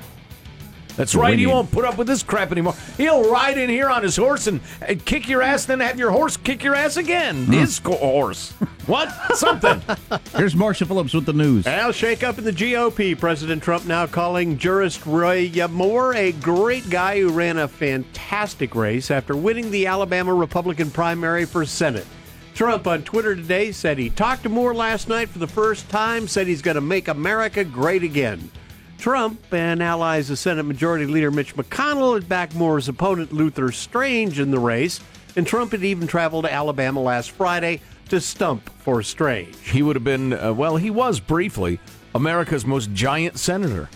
[0.96, 1.38] That's What right.
[1.38, 1.52] He need.
[1.52, 2.74] won't put up with this crap anymore.
[2.96, 6.10] He'll ride in here on his horse and, and kick your ass, then have your
[6.10, 7.48] horse kick your ass again.
[7.48, 7.52] Hmm.
[7.52, 8.52] His co- horse.
[8.86, 9.10] What?
[9.36, 9.82] Something.
[10.38, 11.66] Here's Marcia Phillips with the news.
[11.66, 13.20] Now, shake up in the GOP.
[13.20, 19.12] President Trump now calling jurist Roy Moore a great guy who ran a fantastic race
[19.12, 22.06] after winning the Alabama Republican primary for Senate.
[22.56, 26.26] Trump on Twitter today said he talked to Moore last night for the first time,
[26.26, 28.50] said he's going to make America great again.
[28.98, 34.40] Trump and allies of Senate Majority Leader Mitch McConnell had backed Moore's opponent Luther Strange
[34.40, 35.02] in the race,
[35.36, 39.58] and Trump had even traveled to Alabama last Friday to stump for Strange.
[39.60, 41.82] He would have been, uh, well, he was briefly
[42.16, 43.90] America's most giant senator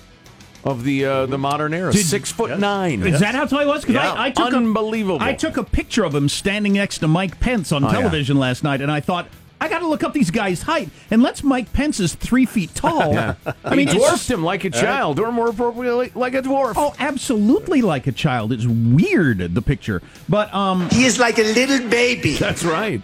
[0.64, 1.92] of the uh, the modern era.
[1.92, 3.02] Did- Six foot nine.
[3.04, 3.82] Is that how tall he was?
[3.86, 4.12] Because Yeah.
[4.14, 5.22] I, I took Unbelievable.
[5.22, 7.94] A, I took a picture of him standing next to Mike Pence on Oh, yeah.
[7.94, 9.28] television last night, and I thought.
[9.62, 13.12] I got to look up these guys' height, unless Mike Pence is three feet tall.
[13.14, 13.34] Yeah.
[13.66, 16.76] I mean, he dwarfed him like a child, or more appropriately, like a dwarf.
[16.78, 18.54] Oh, absolutely like a child.
[18.54, 22.36] It's weird the picture, but um, He is like a little baby.
[22.38, 23.02] That's right.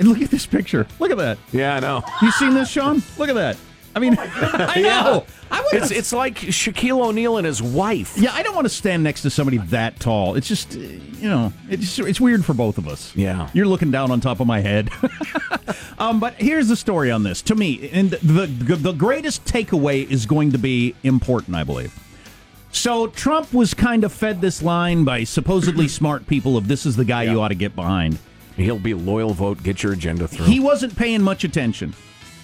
[0.00, 0.84] and look at this picture.
[0.98, 1.38] Look at that.
[1.52, 2.02] Yeah, I know.
[2.20, 3.00] You seen this, Sean?
[3.16, 3.56] Look at that.
[3.94, 5.24] I mean, I know.
[5.50, 8.16] I would It's it's like Shaquille O'Neal and his wife.
[8.16, 10.34] Yeah, I don't want to stand next to somebody that tall.
[10.34, 13.14] It's just, uh, you know, it's it's weird for both of us.
[13.14, 13.48] Yeah.
[13.52, 14.90] you're looking down on top of my head.
[15.98, 17.40] um, but here's the story on this.
[17.42, 21.98] To me, and the the, the greatest takeaway is going to be important, I believe.
[22.72, 26.96] So Trump was kind of fed this line by supposedly smart people of this is
[26.96, 28.18] the guy you ought to get behind.
[28.56, 29.62] He'll be loyal vote.
[29.62, 30.46] Get your agenda through.
[30.46, 31.94] He wasn't paying much attention.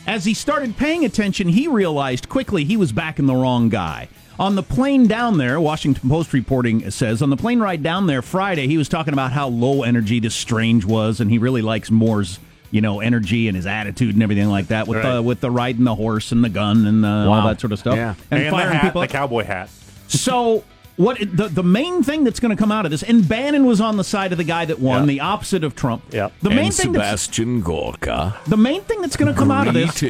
[0.07, 4.09] As he started paying attention, he realized quickly he was backing the wrong guy.
[4.39, 8.23] On the plane down there, Washington Post reporting says, on the plane ride down there
[8.23, 11.91] Friday, he was talking about how low energy this Strange was, and he really likes
[11.91, 12.39] Moore's,
[12.71, 15.15] you know, energy and his attitude and everything like that with Right.
[15.17, 17.79] the with the riding the horse and the gun and uh, all that sort of
[17.79, 17.97] stuff.
[17.97, 18.15] Yeah.
[18.31, 19.01] And, And, the firing hat, people.
[19.03, 19.69] the cowboy hat.
[20.09, 20.65] So
[21.01, 23.81] what the the main thing that's going to come out of this, and Bannon was
[23.81, 25.07] on the side of the guy that won, Yeah.
[25.07, 26.03] the opposite of Trump.
[26.13, 26.29] Yeah.
[26.43, 28.37] The main and thing Sebastian Gorka.
[28.47, 30.03] the main thing that's going to come out of this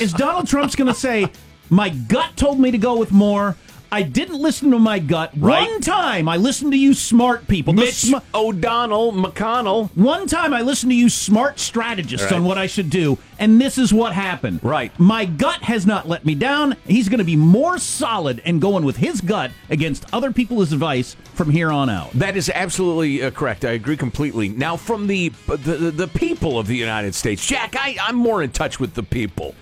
[0.00, 1.26] is Donald Trump's going to say,
[1.70, 3.56] "My gut told me to go with Moore.
[3.90, 5.30] I didn't listen to my gut.
[5.36, 5.66] Right.
[5.66, 7.72] One time I listened to you smart people.
[7.72, 9.88] Mitch sm- O'Donnell, McConnell.
[9.96, 12.34] one time I listened to you smart strategists Right.
[12.36, 14.60] on what I should do, and this is what happened.
[14.62, 14.92] Right.
[15.00, 16.76] My gut has not let me down.
[16.86, 21.16] He's going to be more solid and going with his gut against other people's advice
[21.34, 22.10] from here on out.
[22.12, 23.64] That is absolutely uh, correct.
[23.64, 24.50] I agree completely.
[24.50, 28.50] Now, from the, the the people of the United States, Jack, I, I'm more in
[28.50, 29.54] touch with the people.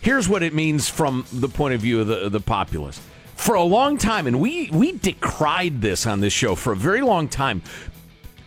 [0.00, 3.00] Here's what it means from the point of view of the the populace.
[3.42, 7.02] For a long time, and we we decried this on this show for a very
[7.02, 7.60] long time.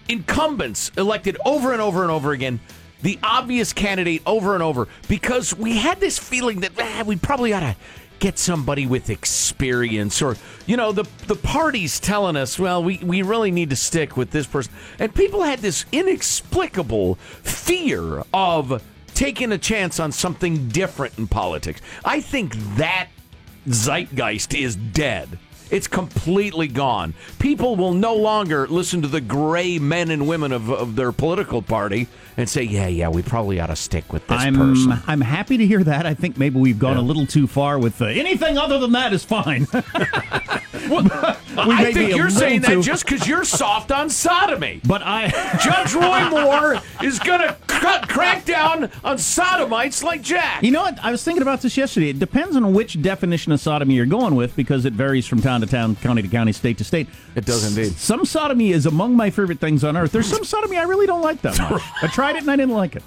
[0.07, 2.61] Incumbents elected over and over and over again.
[3.01, 7.51] The obvious candidate over and over because we had this feeling that ah, we probably
[7.51, 7.75] ought to
[8.19, 13.21] get somebody with experience or you know the the party's telling us well we, we
[13.21, 18.81] really need to stick with this person and people had this inexplicable fear of
[19.13, 23.09] taking a chance on something different in politics i think that
[23.65, 25.27] zeitgeist is dead
[25.71, 27.13] it's completely gone.
[27.39, 31.61] People will no longer listen to the gray men and women of, of their political
[31.61, 35.21] party and say, "Yeah, yeah, we probably ought to stick with this I'm person." I'm
[35.21, 36.05] happy to hear that.
[36.05, 39.13] I think maybe we've gone a little too far with uh, anything other than that
[39.13, 39.67] is fine.
[40.87, 44.81] I think you're saying that just because you're soft on sodomy.
[44.85, 45.29] but I
[45.63, 50.63] Judge Roy Moore is going to crack down on sodomites like Jack.
[50.63, 50.99] You know what?
[51.03, 52.09] I was thinking about this yesterday.
[52.09, 55.61] It depends on which definition of sodomy you're going with because it varies from town
[55.61, 57.07] to town, county to county, state to state.
[57.35, 57.93] It does indeed.
[57.93, 60.11] S- Some sodomy is among my favorite things on earth.
[60.11, 61.81] There's some sodomy I really don't like that much.
[62.01, 63.03] I tried it and I didn't like it.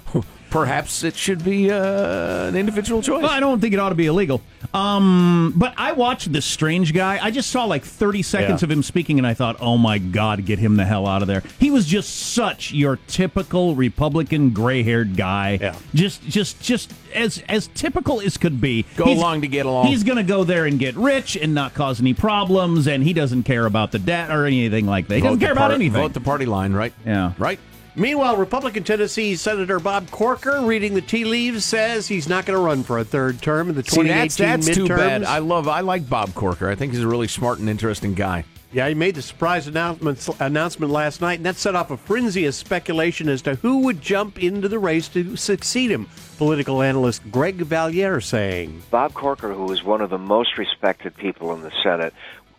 [0.49, 3.21] Perhaps it should be uh, an individual choice.
[3.21, 4.41] Well, I don't think it ought to be illegal.
[4.73, 7.19] Um, but I watched this strange guy.
[7.21, 8.65] I just saw like 30 seconds Yeah.
[8.65, 11.27] of him speaking, and I thought, oh my God, get him the hell out of
[11.27, 11.43] there.
[11.59, 15.57] He was just such your typical Republican gray haired guy.
[15.61, 15.75] Yeah.
[15.93, 18.85] Just, just, just as as typical as could be.
[18.95, 19.87] Go along to get along.
[19.87, 23.13] He's going to go there and get rich and not cause any problems, and he
[23.13, 25.15] doesn't care about the debt or anything like that.
[25.15, 26.01] He doesn't Vote the care about anything.
[26.01, 26.93] Vote the party line, right?
[27.05, 27.33] Yeah.
[27.37, 27.59] Right?
[27.99, 32.63] Meanwhile, Republican Tennessee Senator Bob Corker, reading the tea leaves, says he's not going to
[32.63, 34.87] run for a third term in the See, 2018 that's, that's midterms.
[34.87, 35.23] too bad.
[35.25, 36.69] I love, I like Bob Corker.
[36.69, 38.45] I think he's a really smart and interesting guy.
[38.71, 42.45] Yeah, he made the surprise announcement announcement last night, and that set off a frenzy
[42.45, 46.07] of speculation as to who would jump into the race to succeed him.
[46.37, 48.81] Political analyst Greg Valliere saying.
[48.91, 52.13] Bob Corker, who is one of the most respected people in the Senate,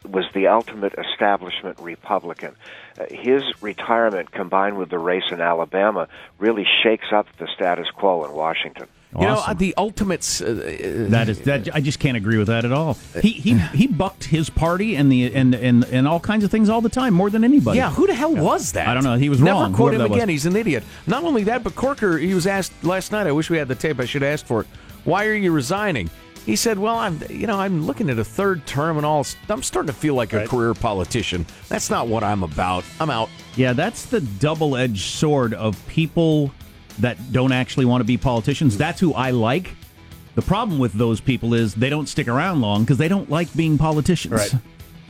[0.07, 2.57] was the ultimate establishment Republican.
[3.01, 6.09] Uh, his retirement, combined with the race in Alabama,
[6.39, 8.87] really shakes up the status quo in Washington.
[9.19, 10.41] You know, uh, the ultimates.
[10.41, 11.69] Uh, That is that.
[11.75, 12.97] I just can't agree with that at all.
[13.21, 16.69] He he he bucked his party and the and and and all kinds of things
[16.69, 17.79] all the time, more than anybody.
[17.79, 18.87] Yeah, who the hell was that?
[18.87, 19.17] I don't know.
[19.17, 19.73] He was Never wrong.
[19.73, 20.17] quote him that was.
[20.17, 20.29] again.
[20.29, 20.85] He's an idiot.
[21.09, 23.27] Not only that, but Corker, he was asked last night.
[23.27, 23.99] I wish we had the tape.
[23.99, 24.69] I should have asked for it.
[25.03, 26.09] Why are you resigning?
[26.47, 29.27] He said, "Well, I'm, you know, I'm looking at a third term and all.
[29.49, 31.47] I'm starting to feel like a career politician.
[31.69, 32.85] That's not what I'm about.
[32.99, 36.53] I'm out." Yeah, that's the double-edged sword of people
[36.99, 38.77] that don't actually want to be politicians.
[38.77, 39.75] That's who I like.
[40.35, 43.55] The problem with those people is they don't stick around long because they don't like
[43.55, 44.33] being politicians.
[44.33, 44.55] Right.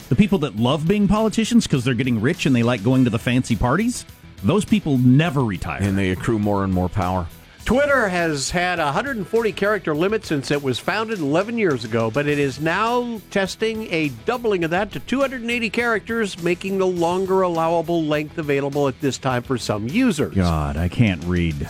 [0.09, 3.11] The people that love being politicians because they're getting rich and they like going to
[3.11, 4.05] the fancy parties,
[4.43, 5.81] those people never retire.
[5.83, 7.27] And they accrue more and more power.
[7.65, 12.27] Twitter has had a 140 character limit since it was founded 11 years ago, but
[12.27, 18.03] it is now testing a doubling of that to 280 characters, making the longer allowable
[18.03, 20.35] length available at this time for some users.
[20.35, 21.69] God, I can't read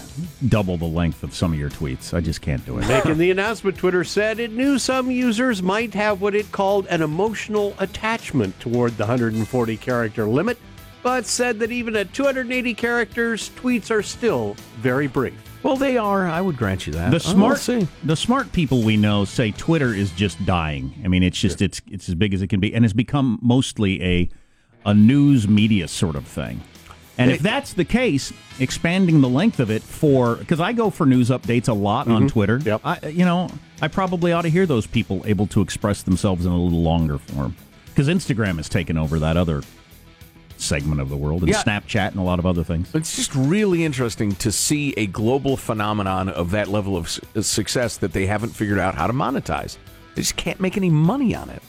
[0.49, 2.15] double the length of some of your tweets.
[2.15, 2.89] I just can't do it.
[2.89, 7.03] Making the announcement, Twitter said it knew some users might have what it called an
[7.03, 10.57] emotional attachment toward the 140 character limit.
[11.03, 15.35] But said that even at 280 characters, tweets are still very brief.
[15.63, 16.27] Well, they are.
[16.27, 17.11] I would grant you that.
[17.11, 17.87] The Oh, smart, see.
[18.05, 20.95] the smart people we know say Twitter is just dying.
[21.05, 23.39] I mean, it's just it's it's as big as it can be, and it's become
[23.43, 24.29] mostly a
[24.87, 26.61] a news media sort of thing.
[27.19, 31.05] And if that's the case, expanding the length of it for because I go for
[31.05, 32.29] news updates a lot on Mhm.
[32.31, 32.59] Twitter.
[32.65, 32.81] Yep.
[32.83, 33.51] I, you know,
[33.83, 37.19] I probably ought to hear those people able to express themselves in a little longer
[37.19, 37.55] form
[37.89, 39.63] because Instagram has taken over that other
[40.61, 41.63] segment of the world, and Yeah.
[41.63, 42.89] Snapchat and a lot of other things.
[42.95, 47.97] It's just really interesting to see a global phenomenon of that level of su- success
[47.99, 49.77] that they haven't figured out how to monetize.
[50.15, 51.63] They just can't make any money on it.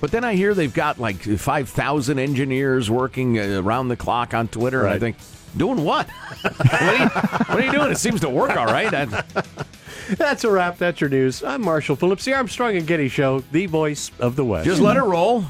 [0.00, 4.48] But then I hear they've got like 5,000 engineers working uh, around the clock on
[4.48, 4.84] Twitter.
[4.84, 5.16] And I think,
[5.56, 6.08] doing what?
[6.42, 7.92] what, are you, what are you doing?
[7.92, 8.92] It seems to work all right.
[8.92, 9.24] I-
[10.16, 10.78] That's a wrap.
[10.78, 11.44] That's your news.
[11.44, 14.66] I'm Marshall Phillips, the Armstrong and Getty Show, the voice of the West.
[14.66, 15.44] just let it roll.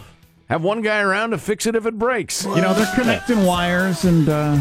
[0.52, 2.44] Have one guy around to fix it if it breaks.
[2.44, 4.58] You know, they're connecting wires and uh,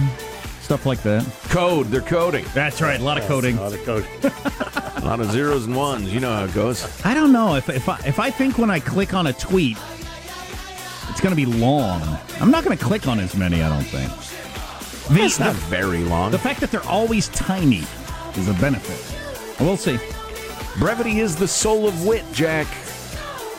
[0.61, 1.25] stuff like that.
[1.49, 1.87] Code.
[1.87, 2.45] They're coding.
[2.53, 2.97] That's right.
[2.97, 3.57] A lot of coding.
[3.57, 4.09] A lot of coding.
[4.23, 6.13] A lot of zeros and ones.
[6.13, 6.87] You know how it goes.
[7.03, 9.77] I don't know if if I, if I think when I click on a tweet,
[11.09, 12.01] it's going to be long.
[12.39, 13.61] I'm not going to click on as many.
[13.61, 14.09] I don't think.
[15.09, 16.31] The, It's not very long.
[16.31, 17.83] the fact that they're always tiny
[18.37, 19.59] is a benefit.
[19.59, 19.99] We'll see.
[20.79, 22.67] Brevity is the soul of wit, Jack.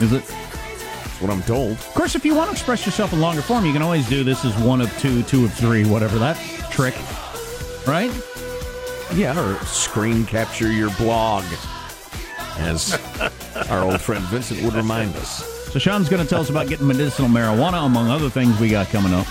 [0.01, 0.25] Is it?
[1.23, 1.73] That's what I'm told.
[1.73, 4.25] Of course, if you want to express yourself in longer form, you can always do
[4.25, 6.37] this as one of two, two of three, whatever that
[6.73, 6.97] trick,
[7.87, 8.11] right?
[9.15, 11.45] Yeah, or screen capture your blog,
[12.59, 12.99] as
[13.71, 15.45] our old friend Vincent would remind us.
[15.73, 18.89] So Sean's going to tell us about getting medicinal marijuana, among other things we got
[18.89, 19.27] coming up.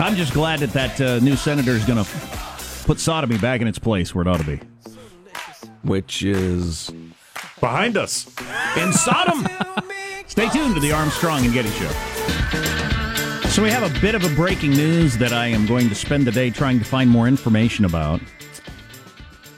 [0.00, 2.10] I'm just glad that that uh, new senator is going to
[2.84, 4.60] put sodomy back in its place where it ought to be.
[5.82, 6.90] Which is
[7.60, 8.24] behind us
[8.76, 9.46] in Sodom.
[10.26, 11.90] Stay tuned to the Armstrong and Getty Show.
[13.48, 16.26] So we have a bit of a breaking news that I am going to spend
[16.26, 18.20] the day trying to find more information about.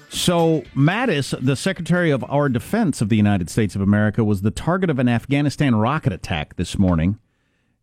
[0.08, 4.50] So Mattis, the Secretary of our Defense of the United States of America, was the
[4.50, 7.20] target of an Afghanistan rocket attack this morning.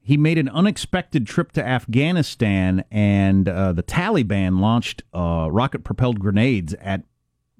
[0.02, 6.74] He made an unexpected trip to Afghanistan, and uh, the Taliban launched uh, rocket-propelled grenades
[6.74, 7.04] at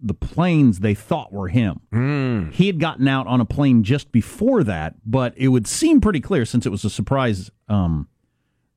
[0.02, 2.50] the planes they thought were him.
[2.54, 6.20] He had gotten out on a plane just before that, but it would seem pretty
[6.22, 8.08] clear since it was a surprise um,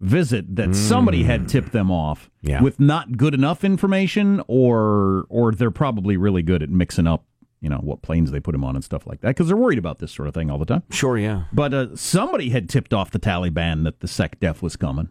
[0.01, 2.61] visit that somebody had tipped them off Yeah.
[2.63, 7.25] with not good enough information, or or they're probably really good at mixing up,
[7.61, 9.79] you know, what planes they put him on and stuff like that because they're worried
[9.79, 10.83] about this sort of thing all the time.
[10.91, 11.45] Sure, yeah.
[11.53, 15.09] But uh, somebody had tipped off the Taliban that the SecDef was coming.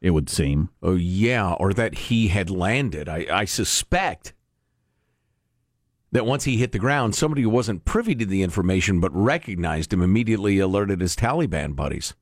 [0.00, 0.70] It would seem.
[0.82, 3.06] Oh, yeah, or that he had landed.
[3.06, 4.32] I, I suspect
[6.12, 9.92] that once he hit the ground, somebody who wasn't privy to the information but recognized
[9.92, 12.14] him immediately alerted his Taliban buddies.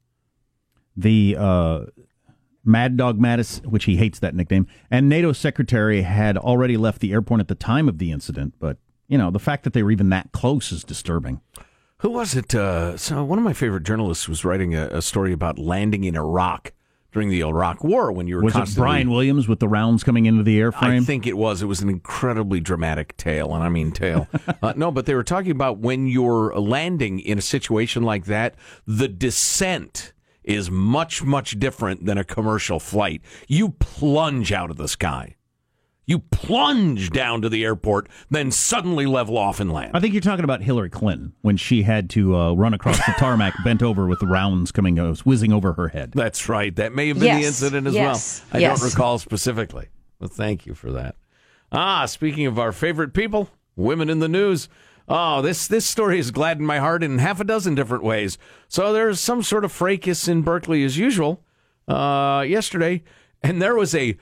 [0.96, 1.85] the uh,
[2.64, 7.12] Mad Dog Mattis, which he hates that nickname, and NATO secretary had already left the
[7.12, 8.55] airport at the time of the incident.
[8.59, 11.40] But you know, the fact that they were even that close is disturbing.
[11.98, 12.55] Who was it?
[12.55, 16.14] Uh, so one of my favorite journalists was writing a, a story about landing in
[16.14, 16.72] Iraq
[17.12, 20.27] during the Iraq War when you were Was it Brian Williams with the rounds coming
[20.27, 21.01] into the airframe?
[21.01, 21.62] I think it was.
[21.62, 24.29] It was an incredibly dramatic tale, and I mean tale.
[24.62, 28.55] uh, no, but they were talking about when you're landing in a situation like that,
[28.87, 30.12] the descent
[30.44, 33.23] is much, much different than a commercial flight.
[33.47, 35.37] You plunge out of the sky.
[36.09, 39.90] You plunge down to the airport, then suddenly level off and land.
[39.92, 43.12] I think you're talking about Hillary Clinton when she had to uh, run across the
[43.18, 46.12] tarmac, bent over with the rounds coming uh, whizzing over her head.
[46.12, 46.75] That's right.
[46.75, 48.59] That may have been the incident as yes, well.
[48.59, 48.81] I yes.
[48.81, 49.88] don't recall specifically.
[50.18, 51.16] But thank you for that.
[51.71, 54.71] Ah, speaking of our favorite people, women in the news.
[55.09, 58.38] Oh, this this story has gladdened my heart in half a dozen different ways.
[58.66, 61.44] So there's some sort of fracas in Berkeley as usual
[61.87, 63.03] uh, yesterday,
[63.42, 64.16] and there was a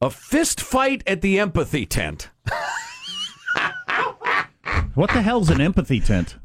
[0.00, 2.30] a fist fight at the empathy tent.
[4.94, 6.36] What the hell's an empathy tent?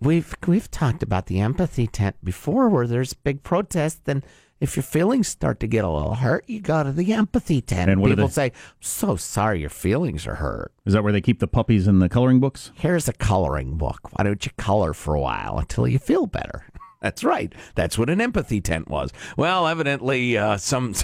[0.00, 4.24] We've we've talked about the empathy tent before, where there's big protests, and
[4.60, 7.90] if your feelings start to get a little hurt, you go to the empathy tent.
[7.90, 11.12] And what do people they- say, "So sorry, your feelings are hurt." Is that where
[11.12, 12.70] they keep the puppies in the coloring books?
[12.74, 14.10] Here's a coloring book.
[14.16, 16.64] Why don't you color for a while until you feel better?
[17.02, 17.52] That's right.
[17.74, 19.10] That's what an empathy tent was.
[19.36, 20.94] Well, evidently, uh, some.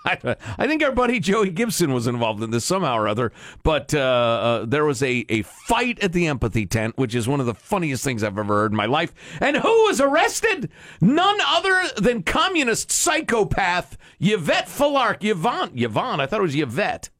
[0.04, 3.32] I, I think our buddy Joey Gibson was involved in this somehow or other,
[3.62, 7.38] but uh, uh, there was a, a fight at the empathy tent, which is one
[7.40, 9.12] of the funniest things I've ever heard in my life.
[9.40, 10.70] And who was arrested?
[11.00, 15.22] None other than communist psychopath Yvette Falark.
[15.22, 17.10] Yvonne, Yvonne, I thought it was Yvette.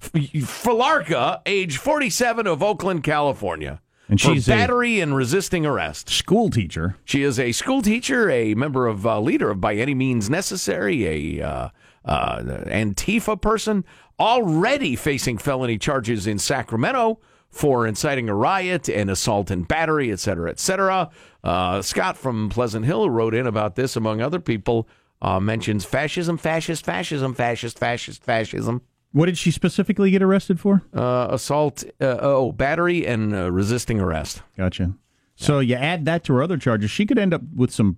[0.00, 3.80] Felarca, age 47 of Oakland, California.
[4.08, 6.08] And she's a- battery and resisting arrest.
[6.08, 6.96] School teacher.
[7.04, 11.40] She is a school teacher, a member of uh, leader of By Any Means Necessary,
[11.40, 11.72] a
[12.06, 13.84] uh, Antifa person,
[14.18, 20.20] already facing felony charges in Sacramento for inciting a riot and assault and battery, et
[20.20, 21.10] cetera, et cetera.
[21.44, 24.88] Uh, Scott from Pleasant Hill wrote in about this, among other people,
[25.22, 28.82] uh, mentions fascism, fascist, fascism, fascist, fascist, fascism.
[29.12, 30.82] What did she specifically get arrested for?
[30.92, 34.42] Uh, assault, uh, oh, battery and uh, resisting arrest.
[34.58, 34.92] Gotcha.
[35.36, 37.96] So you add that to her other charges, she could end up with some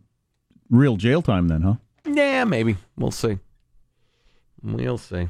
[0.70, 1.74] real jail time then, huh?
[2.06, 2.76] Yeah, maybe.
[2.96, 3.38] We'll see.
[4.62, 5.28] We'll see.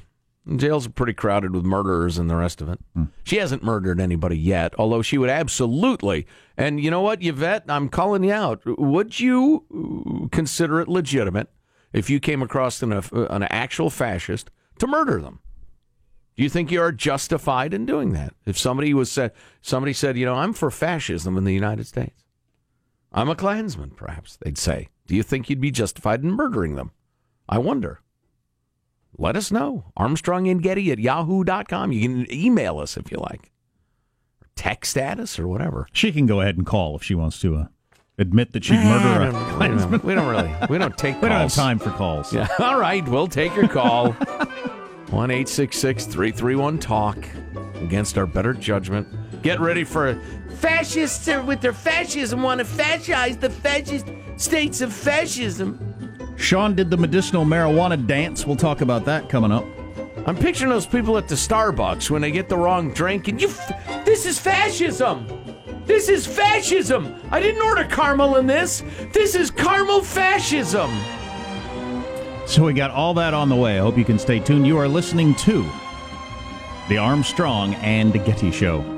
[0.57, 2.79] Jails are pretty crowded with murderers and the rest of it.
[3.24, 6.26] She hasn't murdered anybody yet, although she would absolutely.
[6.57, 8.62] And you know what, Yvette, I'm calling you out.
[8.64, 9.64] Would you
[10.24, 11.51] uh, consider it legitimate
[11.93, 15.41] if you came across an, uh, an actual fascist to murder them?
[16.37, 18.33] Do you think you are justified in doing that?
[18.47, 22.24] If somebody was said, somebody said, you know, I'm for fascism in the United States.
[23.12, 24.89] I'm a Klansman, perhaps they'd say.
[25.07, 26.93] Do you think you'd be justified in murdering them?
[27.49, 28.01] I wonder.
[29.19, 29.85] Let us know.
[29.97, 31.93] Armstrong and Getty at yahoo.com.
[31.93, 33.51] You can email us if you like.
[34.55, 35.87] Text at us or whatever.
[35.93, 37.66] She can go ahead and call if she wants to uh,
[38.19, 40.01] admit that she'd murder a don't- we don't- Klansman.
[40.05, 41.55] we don't really- we don't take We don't have calls.
[41.57, 42.33] time for calls.
[42.33, 42.49] Yeah.
[42.59, 43.07] All right.
[43.09, 44.12] We'll take your call.
[45.11, 47.16] 1 331 Talk
[47.77, 49.09] against our better judgment.
[49.43, 50.21] Get ready for
[50.57, 54.07] fascists with their fascism want to fascize the fascist
[54.37, 55.79] states of fascism.
[56.39, 58.47] Sean did the medicinal marijuana dance.
[58.47, 59.64] We'll talk about that coming up.
[60.26, 63.49] I'm picturing those people at the Starbucks when they get the wrong drink and you.
[63.49, 65.26] F- this is fascism.
[65.84, 67.14] This is fascism.
[67.30, 68.82] I didn't order caramel in this.
[69.12, 70.91] This is caramel fascism.
[72.47, 73.78] So we got all that on the way.
[73.78, 74.66] I hope you can stay tuned.
[74.66, 75.68] You are listening to
[76.89, 78.95] the Armstrong and Getty Show.